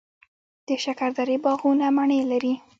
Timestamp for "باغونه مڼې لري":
1.43-2.53